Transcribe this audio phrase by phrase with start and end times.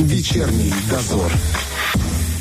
[0.00, 1.32] Вечерний дозор.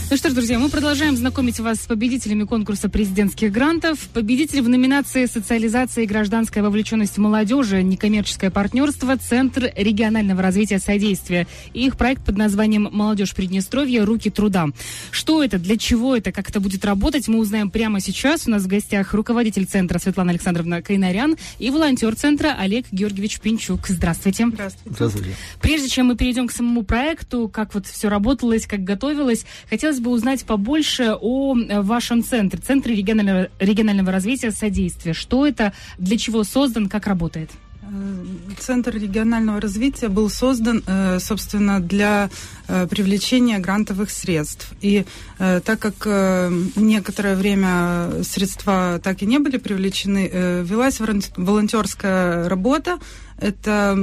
[0.09, 3.99] Ну что ж, друзья, мы продолжаем знакомить вас с победителями конкурса президентских грантов.
[4.13, 7.83] Победитель в номинации «Социализация и гражданская вовлеченность молодежи.
[7.83, 9.17] Некоммерческое партнерство.
[9.17, 11.45] Центр регионального развития содействия».
[11.73, 14.05] И их проект под названием «Молодежь Приднестровья.
[14.05, 14.67] Руки труда».
[15.11, 18.47] Что это, для чего это, как это будет работать, мы узнаем прямо сейчас.
[18.47, 23.85] У нас в гостях руководитель Центра Светлана Александровна Кайнарян и волонтер Центра Олег Георгиевич Пинчук.
[23.89, 24.47] Здравствуйте.
[24.47, 24.95] Здравствуйте.
[24.95, 25.29] Здравствуйте.
[25.61, 29.99] Прежде чем мы перейдем к самому проекту, как вот все работалось, как готовилось, хотелось хотелось
[29.99, 35.13] бы узнать побольше о э, вашем центре, Центре регионального, регионального развития содействия.
[35.13, 37.49] Что это, для чего создан, как работает?
[37.81, 37.87] Э,
[38.59, 42.29] Центр регионального развития был создан, э, собственно, для
[42.89, 44.73] привлечения грантовых средств.
[44.81, 45.05] И
[45.37, 46.05] так как
[46.75, 50.29] некоторое время средства так и не были привлечены,
[50.63, 50.99] велась
[51.37, 52.99] волонтерская работа
[53.39, 53.97] это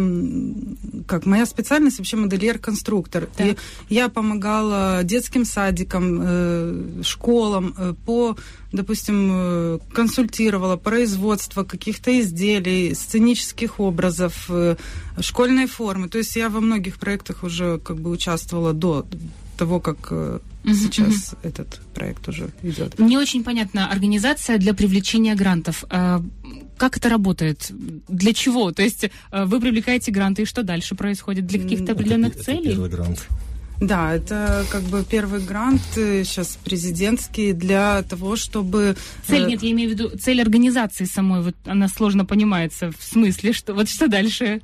[1.06, 3.28] как моя специальность вообще модельер-конструктор.
[3.38, 3.56] И
[3.88, 8.36] я помогала детским садикам, э, школам э, по,
[8.72, 14.48] допустим, э, консультировала производство каких-то изделий, сценических образов,
[15.20, 16.08] школьной формы.
[16.08, 19.06] То есть я во многих проектах уже как бы участвовала до
[19.54, 22.98] того, как uh сейчас uh этот проект уже идет.
[22.98, 25.84] Не очень понятна организация для привлечения грантов.
[25.90, 26.22] А,
[26.76, 27.70] как это работает?
[28.08, 28.72] Для чего?
[28.72, 31.46] То есть э, вы привлекаете гранты, и что дальше происходит?
[31.46, 32.58] Для каких-то определенных это, целей?
[32.58, 33.28] Это первый грант.
[33.80, 38.96] Да, это как бы первый грант сейчас э, президентский для того, чтобы...
[39.26, 43.52] Цель, нет, я имею в виду цель организации самой, вот она сложно понимается, в смысле,
[43.52, 44.62] что вот что дальше?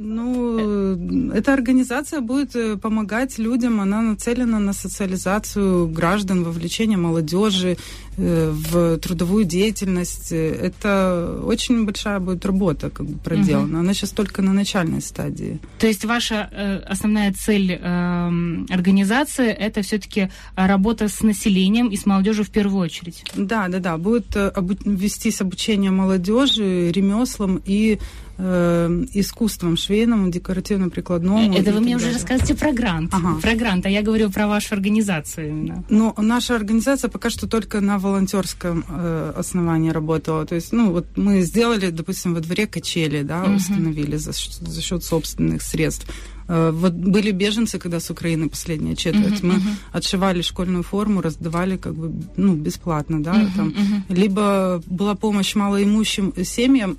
[0.00, 7.76] Ну, эта организация будет э, помогать людям, она нацелена на социализацию граждан, вовлечение молодежи
[8.16, 10.30] э, в трудовую деятельность.
[10.30, 13.78] Это очень большая будет работа как бы проделана.
[13.78, 13.80] Угу.
[13.80, 15.58] Она сейчас только на начальной стадии.
[15.80, 18.28] То есть ваша э, основная цель э,
[18.70, 23.24] организации это все-таки работа с населением и с молодежью в первую очередь?
[23.34, 23.98] Да, да, да.
[23.98, 27.98] Будет э, обу- вестись обучение молодежи ремеслам и
[28.38, 31.54] э, искусством швейному, декоративно-прикладному.
[31.54, 33.12] Это вы мне уже рассказываете про грант.
[33.12, 33.40] Ага.
[33.40, 35.84] Про грант, а я говорю про вашу организацию именно.
[35.88, 40.46] Ну, наша организация пока что только на волонтерском э, основании работала.
[40.46, 43.54] То есть, ну, вот мы сделали, допустим, во дворе качели, да, угу.
[43.54, 46.06] установили за, за счет собственных средств.
[46.48, 49.40] Э, вот были беженцы, когда с Украины последняя четверть.
[49.40, 49.74] Uh-huh, Мы uh-huh.
[49.92, 53.68] отшивали школьную форму, раздавали как бы ну бесплатно, да, uh-huh, там.
[53.68, 54.16] Uh-huh.
[54.16, 56.96] Либо была помощь малоимущим семьям.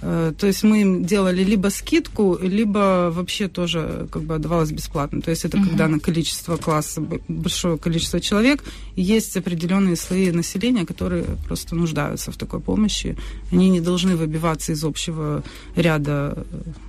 [0.00, 5.20] Э, то есть мы им делали либо скидку, либо вообще тоже как бы отдавалось бесплатно.
[5.20, 5.68] То есть это uh-huh.
[5.68, 8.62] когда на количество класса, большое количество человек,
[8.96, 13.16] есть определенные слои населения, которые просто нуждаются в такой помощи.
[13.52, 15.42] Они не должны выбиваться из общего
[15.76, 16.87] ряда э, Угу, угу.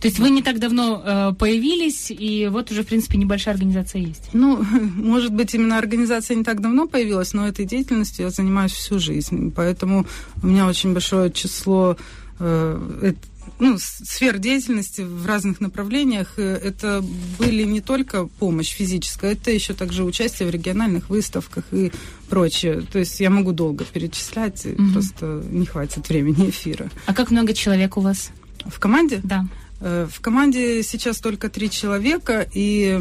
[0.00, 4.00] То есть вы не так давно э, появились, и вот уже, в принципе, небольшая организация
[4.02, 4.30] есть.
[4.32, 4.62] Ну,
[4.96, 9.52] может быть, именно организация не так давно появилась, но этой деятельностью я занимаюсь всю жизнь.
[9.54, 10.06] Поэтому
[10.42, 11.96] у меня очень большое число
[12.38, 13.12] э,
[13.58, 16.38] ну, сфер деятельности в разных направлениях.
[16.38, 17.04] Это
[17.38, 21.92] были не только помощь физическая, это еще также участие в региональных выставках и
[22.28, 22.82] прочее.
[22.92, 24.92] То есть я могу долго перечислять, угу.
[24.92, 26.90] просто не хватит времени эфира.
[27.06, 28.30] А как много человек у вас?
[28.64, 29.20] В команде?
[29.22, 29.44] Да.
[29.86, 32.98] Э, в команде сейчас только три человека, и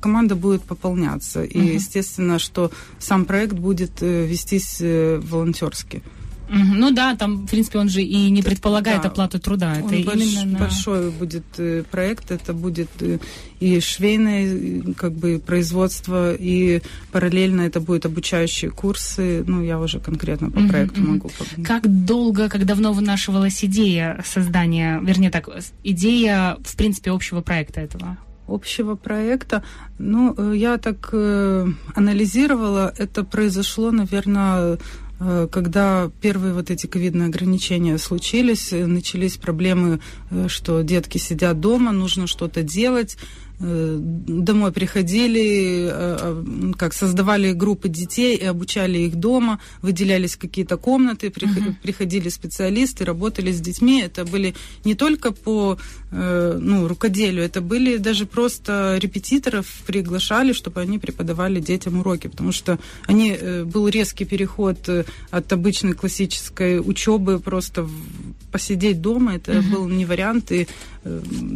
[0.00, 1.42] команда будет пополняться.
[1.42, 6.02] И, uh естественно, что сам проект будет э, вестись э, волонтерски.
[6.52, 9.76] Ну да, там, в принципе, он же и не предполагает да, оплату труда.
[9.76, 10.58] Это он больш, именно на...
[10.58, 13.18] большой будет э, проект, это будет э,
[13.58, 19.44] и швейное как бы производство, и параллельно это будет обучающие курсы.
[19.46, 21.30] Ну, я уже конкретно по проекту uh-huh, могу.
[21.64, 25.48] Как долго, как давно вынашивалась идея создания, вернее так,
[25.82, 28.18] идея, в принципе, общего проекта этого?
[28.48, 29.62] общего проекта.
[29.98, 34.78] Ну, э, я так э, анализировала, это произошло, наверное,
[35.50, 40.00] когда первые вот эти ковидные ограничения случились, э, начались проблемы,
[40.30, 47.52] э, что детки сидят дома, нужно что-то делать, Э, домой приходили, э, э, как создавали
[47.52, 51.74] группы детей и обучали их дома, выделялись какие-то комнаты, uh-huh.
[51.82, 54.02] приходили специалисты, работали с детьми.
[54.02, 54.54] Это были
[54.84, 55.78] не только по
[56.14, 62.78] ну, рукоделию, это были даже просто репетиторов приглашали, чтобы они преподавали детям уроки, потому что
[63.06, 63.34] они,
[63.64, 64.90] был резкий переход
[65.30, 67.88] от обычной классической учебы просто
[68.50, 69.70] посидеть дома, это uh-huh.
[69.70, 70.68] был не вариант, и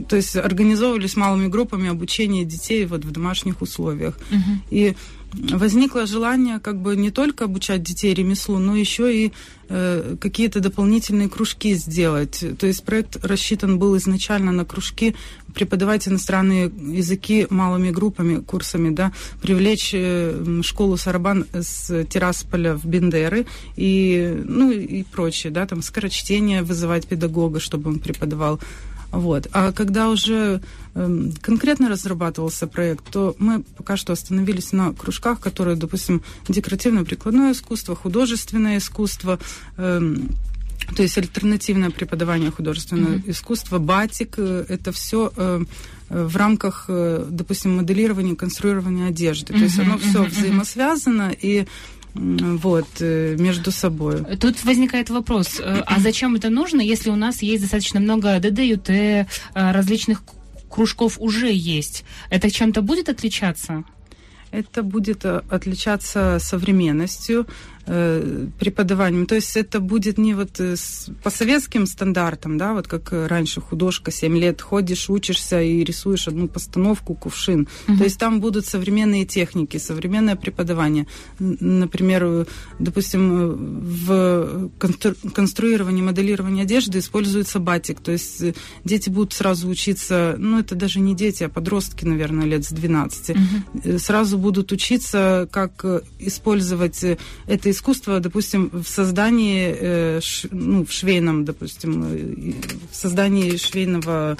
[0.08, 4.18] то есть организовывались малыми группами обучение детей вот в домашних условиях.
[4.30, 4.58] Uh-huh.
[4.70, 4.96] И
[5.32, 9.32] возникло желание как бы не только обучать детей ремеслу, но еще и
[9.68, 12.44] э, какие-то дополнительные кружки сделать.
[12.58, 15.14] То есть проект рассчитан был изначально на кружки
[15.54, 19.12] преподавать иностранные языки малыми группами, курсами, да,
[19.42, 23.46] привлечь э, школу Сарабан с Тирасполя в Бендеры
[23.76, 28.60] и, ну, и прочее, да, там скорочтение вызывать педагога, чтобы он преподавал.
[29.10, 29.48] Вот.
[29.52, 30.60] А когда уже
[30.94, 37.96] э, конкретно разрабатывался проект, то мы пока что остановились на кружках, которые, допустим, декоративно-прикладное искусство,
[37.96, 39.38] художественное искусство,
[39.76, 40.00] э,
[40.94, 43.30] то есть альтернативное преподавание художественного mm-hmm.
[43.30, 45.64] искусства, батик, э, это все э,
[46.08, 49.52] в рамках, э, допустим, моделирования, конструирования одежды.
[49.52, 49.58] Mm-hmm.
[49.58, 50.30] То есть оно все mm-hmm.
[50.30, 51.66] взаимосвязано и
[52.16, 54.24] вот, между собой.
[54.38, 60.22] Тут возникает вопрос, а зачем это нужно, если у нас есть достаточно много ДДЮТ, различных
[60.70, 62.04] кружков уже есть?
[62.30, 63.84] Это чем-то будет отличаться?
[64.50, 67.46] Это будет отличаться современностью,
[67.88, 69.26] Э, преподаванием.
[69.26, 70.74] То есть это будет не вот э,
[71.22, 76.48] по советским стандартам, да, вот как раньше художка, 7 лет ходишь, учишься и рисуешь одну
[76.48, 77.68] постановку, кувшин.
[77.86, 77.98] Угу.
[77.98, 81.06] То есть там будут современные техники, современное преподавание.
[81.38, 82.48] Например,
[82.80, 84.70] допустим, в
[85.32, 88.00] конструировании, моделировании одежды используется батик.
[88.00, 88.42] То есть
[88.84, 93.30] дети будут сразу учиться, ну это даже не дети, а подростки, наверное, лет с 12.
[93.30, 93.98] Угу.
[94.00, 95.84] Сразу будут учиться, как
[96.18, 97.04] использовать
[97.46, 102.52] это искусство, допустим, в создании, э, ш, ну, в швейном, допустим, э,
[102.90, 104.36] в создании швейного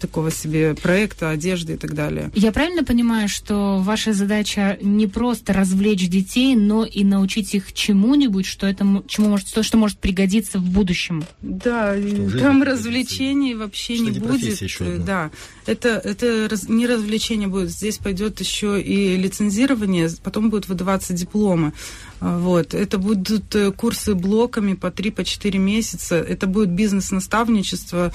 [0.00, 2.30] такого себе проекта, одежды и так далее.
[2.34, 8.46] Я правильно понимаю, что ваша задача не просто развлечь детей, но и научить их чему-нибудь,
[8.46, 11.24] что это чему может, то, что может пригодиться в будущем?
[11.40, 11.96] Да,
[12.38, 14.60] там развлечений вообще что не, не будет.
[14.60, 15.04] Еще одна.
[15.04, 15.30] да,
[15.66, 17.70] это, это раз, не развлечение будет.
[17.70, 21.72] Здесь пойдет еще и лицензирование, потом будут выдаваться дипломы.
[22.20, 22.74] А, вот.
[22.74, 26.16] Это будут э, курсы блоками по 3-4 по месяца.
[26.16, 28.12] Это будет бизнес-наставничество.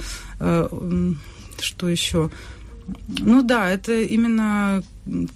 [1.60, 2.30] Э, что еще?
[3.08, 4.82] Ну да, это именно,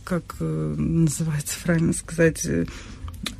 [0.04, 2.46] как э, называется правильно сказать,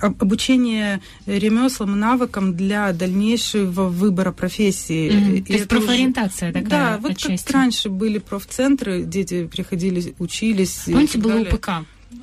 [0.01, 5.11] обучение ремеслам, навыкам для дальнейшего выбора профессии.
[5.11, 5.47] Mm-hmm.
[5.47, 6.63] То есть профориентация уже...
[6.63, 7.47] такая Да, вот отчасти.
[7.47, 10.83] как раньше были профцентры, дети приходили, учились.
[10.87, 11.71] Помните, было УПК?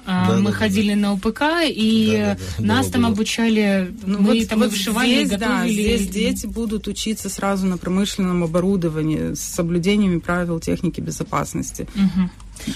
[0.05, 0.99] А, да, мы да, ходили да.
[0.99, 2.65] на УПК, и да, да, да.
[2.65, 3.11] нас было, там было.
[3.11, 5.91] обучали, ну, мы вот, там вот вышивали, здесь, готовили.
[5.91, 11.87] Да, здесь дети будут учиться сразу на промышленном оборудовании с соблюдениями правил техники безопасности.
[11.95, 12.29] Угу.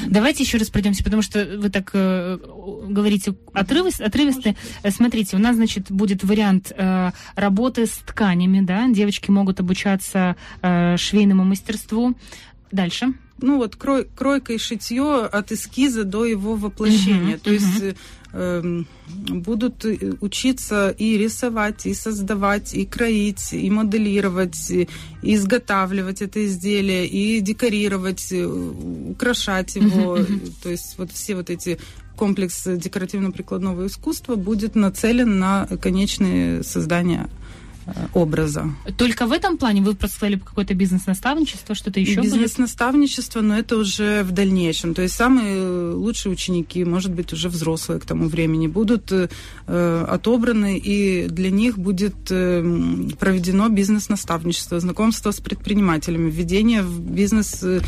[0.07, 2.38] Давайте еще раз пройдемся, потому что вы так э,
[2.88, 4.56] говорите отрывисто, отрывисто.
[4.89, 10.97] Смотрите, у нас, значит, будет вариант э, работы с тканями, да, девочки могут обучаться э,
[10.97, 12.15] швейному мастерству.
[12.71, 17.35] Дальше ну вот крой, кройка и шитье от эскиза до его воплощения.
[17.35, 17.97] Uh-huh, То есть
[18.31, 19.85] э, будут
[20.21, 24.87] учиться и рисовать, и создавать, и кроить, и моделировать, и
[25.21, 30.17] изготавливать это изделие, и декорировать, э, украшать его.
[30.17, 30.51] Uh-huh.
[30.63, 31.77] То есть вот все вот эти
[32.15, 37.44] комплекс декоративно-прикладного искусства будет нацелен на конечное создание Э,
[38.13, 38.69] образа.
[38.97, 44.23] Только в этом плане вы просто сказали какое-то бизнес-наставничество, что-то еще Бизнес-наставничество, но это уже
[44.23, 44.93] в дальнейшем.
[44.93, 49.27] То есть самые лучшие ученики, может быть, уже взрослые к тому времени, будут э,
[50.07, 52.63] отобраны, и для них будет э,
[53.19, 57.81] проведено бизнес-наставничество, знакомство с предпринимателями, введение в бизнес э,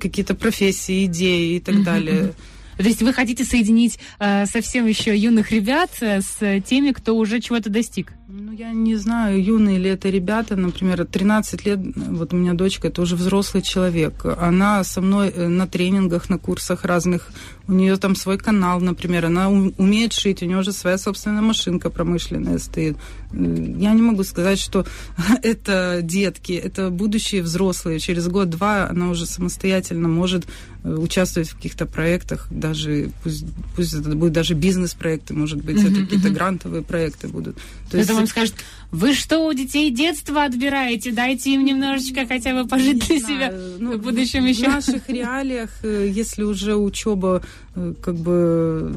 [0.00, 2.34] какие-то профессии, идеи и так uh-huh, далее.
[2.76, 7.40] То есть вы хотите соединить э, совсем еще юных ребят э, с теми, кто уже
[7.40, 8.12] чего-то достиг?
[8.30, 12.88] Ну, я не знаю, юные ли это ребята, например, 13 лет, вот у меня дочка,
[12.88, 14.22] это уже взрослый человек.
[14.26, 17.30] Она со мной э, на тренингах, на курсах разных,
[17.68, 21.88] у нее там свой канал, например, она умеет шить, у нее уже своя собственная машинка
[21.88, 22.98] промышленная стоит.
[23.32, 24.86] Я не могу сказать, что
[25.42, 27.98] это детки, это будущие взрослые.
[27.98, 30.46] Через год-два она уже самостоятельно может
[30.84, 35.94] э, участвовать в каких-то проектах, даже пусть, пусть это будет даже бизнес-проекты, может быть, это
[35.94, 37.56] какие-то грантовые проекты будут.
[37.90, 38.17] То есть...
[38.18, 38.54] вам скажет,
[38.90, 41.12] вы что, у детей детство отбираете?
[41.12, 44.64] Дайте им немножечко хотя бы пожить для себя ну, в будущем еще.
[44.64, 47.42] В наших реалиях, э, если уже учеба
[47.74, 48.94] э, как бы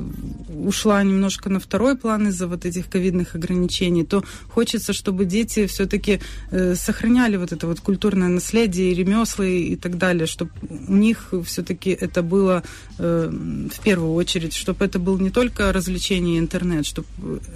[0.54, 6.20] ушла немножко на второй план из-за вот этих ковидных ограничений, то хочется, чтобы дети все-таки
[6.52, 10.52] э, сохраняли вот это вот культурное наследие, ремесла и так далее, чтобы
[10.88, 12.64] у них все-таки это было
[12.98, 17.08] в первую очередь, чтобы это был не только развлечение интернет, чтобы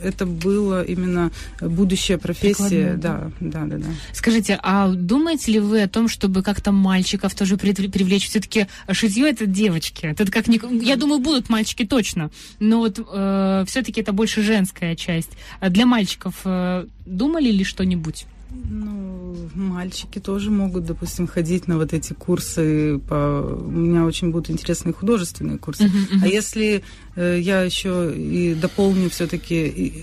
[0.01, 3.87] это было именно будущее профессия, да, да, да, да.
[4.13, 8.27] Скажите, а думаете ли вы о том, чтобы как-то мальчиков тоже привлечь?
[8.27, 10.05] Все-таки шитье это девочки.
[10.05, 10.47] Это как.
[10.47, 12.31] Я думаю, будут мальчики точно.
[12.59, 15.31] Но вот э, все-таки это больше женская часть.
[15.59, 18.27] А для мальчиков э, думали ли что-нибудь?
[18.69, 22.99] Ну, мальчики тоже могут, допустим, ходить на вот эти курсы.
[22.99, 23.41] По...
[23.41, 25.83] У меня очень будут интересные художественные курсы.
[25.83, 26.23] Uh-huh, uh-huh.
[26.23, 26.83] А если
[27.15, 29.55] э, я еще и дополню все-таки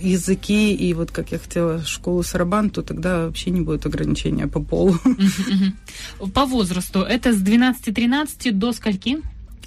[0.03, 4.61] языки и вот как я хотела школу Сарабан, то тогда вообще не будет ограничения по
[4.61, 4.97] полу.
[5.05, 5.75] Uh-huh,
[6.21, 6.31] uh-huh.
[6.33, 9.19] По возрасту это с 12-13 до скольки?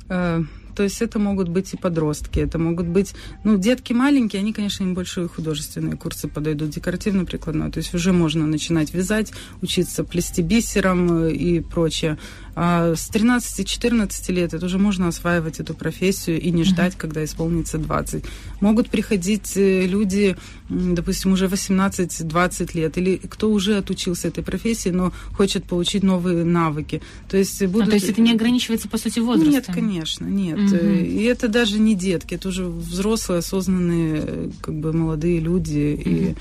[0.09, 0.43] Э,
[0.75, 3.13] то есть это могут быть и подростки, это могут быть,
[3.43, 7.71] ну, детки маленькие, они, конечно, им больше художественные курсы подойдут, декоративно-прикладной.
[7.71, 12.17] То есть уже можно начинать вязать, учиться плести бисером э, и прочее.
[12.55, 16.99] А с 13-14 лет это уже можно осваивать эту профессию и не ждать, mm-hmm.
[16.99, 18.23] когда исполнится 20.
[18.61, 20.37] Могут приходить э, люди,
[20.69, 27.01] допустим, уже 18-20 лет, или кто уже отучился этой профессии, но хочет получить новые навыки.
[27.29, 27.87] То есть, будут...
[27.87, 29.51] а, то есть это не ограничивается, по сути, возрастом?
[29.51, 30.64] Нет, конечно, нет.
[30.73, 31.05] Mm-hmm.
[31.07, 35.77] И это даже не детки, это уже взрослые, осознанные, э, как бы молодые люди.
[35.77, 36.31] Mm-hmm.
[36.31, 36.35] И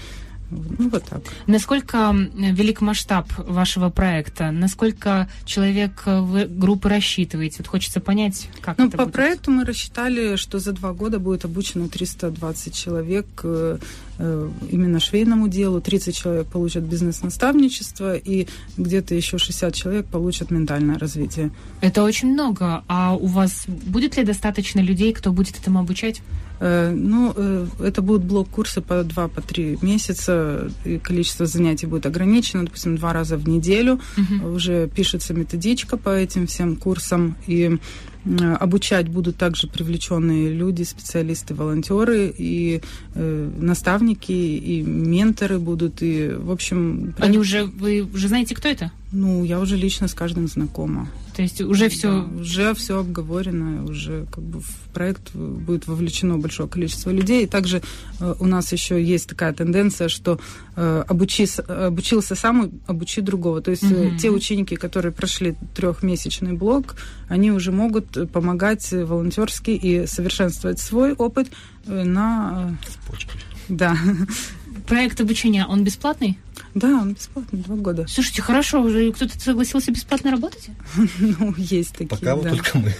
[0.50, 1.22] ну, вот так.
[1.46, 4.50] Насколько велик масштаб вашего проекта?
[4.50, 7.56] Насколько человек э, вы группы рассчитываете?
[7.58, 9.14] Вот хочется понять, как ну, это по будет.
[9.14, 13.26] проекту мы рассчитали, что за два года будет обучено 320 человек
[14.18, 21.50] именно швейному делу, 30 человек получат бизнес-наставничество, и где-то еще 60 человек получат ментальное развитие.
[21.80, 22.84] Это очень много.
[22.88, 26.22] А у вас будет ли достаточно людей, кто будет этому обучать?
[26.60, 32.06] Э, ну, э, это будут блок-курсы по 2-3 по три месяца, и количество занятий будет
[32.06, 34.00] ограничено, допустим, два раза в неделю.
[34.16, 34.54] Uh-huh.
[34.54, 37.78] Уже пишется методичка по этим всем курсам, и Э,
[38.58, 42.80] обучать будут также привлеченные люди, специалисты, волонтеры и
[43.14, 47.14] э, наставники, и менторы будут, и в общем.
[47.18, 48.92] Они уже вы уже знаете, кто это?
[49.16, 51.08] Ну, я уже лично с каждым знакома.
[51.36, 52.08] То есть уже все...
[52.08, 57.44] Да, уже все обговорено, уже как бы в проект будет вовлечено большое количество людей.
[57.44, 57.80] И также
[58.18, 60.40] э, у нас еще есть такая тенденция, что
[60.74, 63.60] э, обучи, обучился сам, обучи другого.
[63.60, 64.18] То есть mm-hmm.
[64.18, 66.96] те ученики, которые прошли трехмесячный блок,
[67.28, 71.52] они уже могут помогать волонтерски и совершенствовать свой опыт
[71.86, 72.76] э, на...
[72.84, 73.40] Цепочкой.
[73.68, 73.96] Да.
[74.86, 76.38] Проект обучения, он бесплатный?
[76.74, 78.06] Да, он бесплатный, два года.
[78.08, 80.68] Слушайте, хорошо, уже кто-то согласился бесплатно работать?
[81.18, 82.94] Ну, есть такие, Пока вот только мы.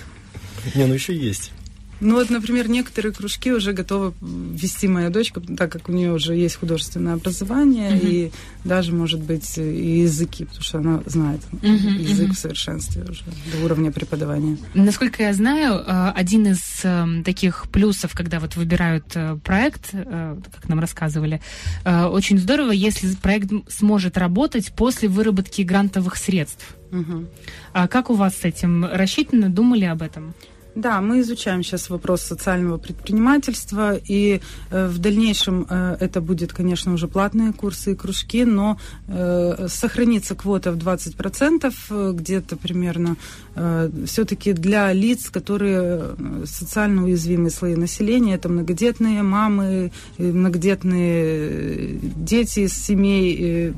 [0.75, 1.53] Не, ну еще есть.
[2.00, 6.34] Ну вот, например, некоторые кружки уже готовы вести моя дочка, так как у нее уже
[6.34, 8.10] есть художественное образование uh-huh.
[8.10, 8.32] и
[8.64, 12.34] даже, может быть, и языки, потому что она знает uh-huh, язык uh-huh.
[12.34, 13.22] в совершенстве уже
[13.52, 14.58] до уровня преподавания.
[14.74, 20.36] Насколько я знаю, э, один из эм, таких плюсов, когда вот выбирают э, проект, э,
[20.54, 21.40] как нам рассказывали,
[21.84, 26.76] очень здорово, если проект сможет работать после выработки грантовых средств.
[26.90, 27.26] Uh-huh.
[27.72, 29.48] А как у вас с этим рассчитано?
[29.48, 30.34] Думали об этом?
[30.75, 34.40] Да, мы изучаем сейчас вопрос социального предпринимательства, и
[34.71, 38.76] э, в дальнейшем э, это будет, конечно, уже платные курсы и кружки, но
[39.07, 43.16] э, сохранится квота в 20%, э, где-то примерно,
[43.54, 52.61] э, все-таки для лиц, которые э, социально уязвимые слои населения, это многодетные мамы, многодетные дети
[52.61, 53.73] из семей,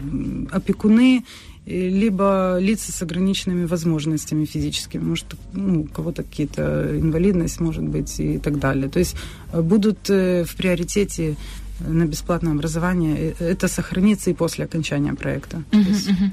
[0.50, 1.24] опекуны
[1.66, 8.38] либо лица с ограниченными возможностями физическими, может, ну, у кого-то какие-то инвалидность, может быть, и
[8.38, 8.88] так далее.
[8.88, 9.16] То есть
[9.52, 11.36] э, будут э, в приоритете
[11.80, 13.34] на бесплатное образование.
[13.38, 15.62] Э, это сохранится и после окончания проекта.
[15.72, 16.08] Uh-huh, есть...
[16.08, 16.30] uh-huh.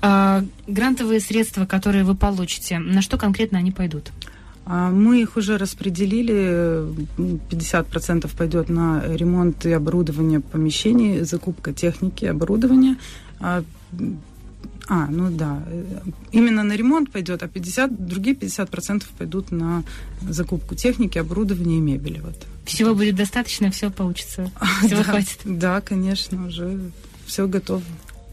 [0.00, 4.12] А, грантовые средства, которые вы получите, на что конкретно они пойдут?
[4.66, 6.86] А, мы их уже распределили.
[7.16, 12.96] 50% пойдет на ремонт и оборудование помещений, закупка техники, оборудования.
[14.88, 15.62] А а, ну да.
[16.32, 19.82] Именно на ремонт пойдет, а 50, другие 50% пойдут на
[20.22, 22.20] закупку техники, оборудования и мебели.
[22.20, 22.36] Вот.
[22.64, 24.50] Всего будет достаточно, все получится.
[24.80, 25.38] Всего да, хватит.
[25.44, 26.78] Да, конечно, уже
[27.26, 27.82] все готово.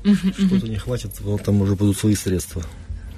[0.03, 1.11] Что-то не хватит,
[1.43, 2.63] там уже будут свои средства.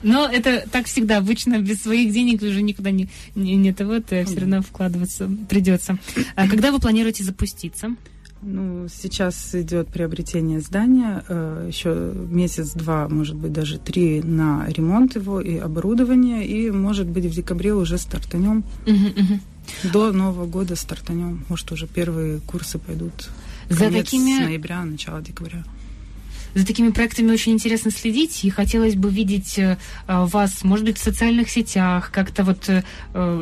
[0.03, 1.17] Но это так всегда.
[1.17, 5.97] Обычно без своих денег уже никуда не, не, не того, то все равно вкладываться придется.
[6.35, 7.95] А когда вы планируете запуститься?
[8.45, 15.39] Ну, сейчас идет приобретение здания, э, еще месяц-два, может быть, даже три на ремонт его
[15.39, 18.63] и оборудование, и, может быть, в декабре уже стартанем.
[19.83, 21.45] До Нового года стартанем.
[21.47, 23.29] Может, уже первые курсы пойдут.
[23.69, 24.43] За Конец такими...
[24.43, 25.63] ноября, начало декабря.
[26.53, 31.01] За такими проектами очень интересно следить, и хотелось бы видеть э, вас, может быть, в
[31.01, 32.83] социальных сетях, как-то вот э,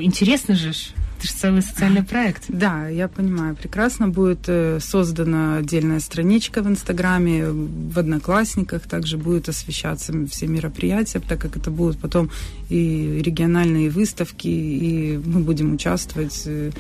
[0.02, 0.74] интересно же.
[1.22, 2.46] Это же целый социальный проект.
[2.48, 3.56] Да, я понимаю.
[3.56, 8.88] Прекрасно будет э, создана отдельная страничка в Инстаграме, в Одноклассниках.
[8.88, 12.32] Также будут освещаться все мероприятия, так как это будут потом
[12.70, 16.72] и региональные выставки, и мы будем участвовать э,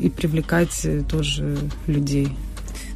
[0.00, 1.58] и привлекать тоже
[1.88, 2.28] людей.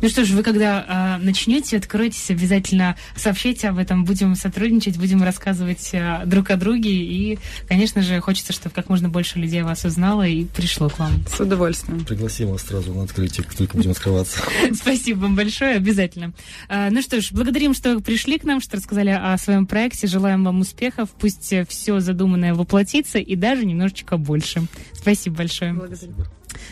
[0.03, 5.23] Ну что ж, вы когда э, начнете, откроетесь, обязательно сообщите об этом, будем сотрудничать, будем
[5.23, 6.91] рассказывать э, друг о друге.
[6.91, 7.38] И,
[7.69, 11.12] конечно же, хочется, чтобы как можно больше людей вас узнало и пришло к вам.
[11.29, 12.05] С удовольствием.
[12.05, 14.41] Пригласим вас сразу на открытие, как только будем открываться.
[14.75, 16.33] Спасибо вам большое, обязательно.
[16.69, 20.07] Ну что ж, благодарим, что пришли к нам, что рассказали о своем проекте.
[20.07, 21.09] Желаем вам успехов.
[21.19, 24.67] Пусть все задуманное воплотится и даже немножечко больше.
[24.93, 25.73] Спасибо большое.
[25.73, 26.15] Благодарю.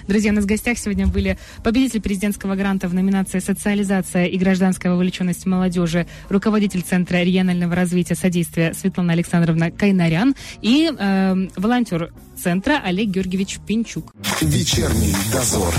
[0.09, 4.93] Друзья, у нас в гостях сегодня были победитель президентского гранта в номинации «Социализация и гражданская
[4.93, 13.09] вовлеченность молодежи», руководитель Центра регионального развития содействия Светлана Александровна Кайнарян и э, волонтер Центра Олег
[13.09, 14.13] Георгиевич Пинчук.
[14.41, 15.75] Вечерний дозор.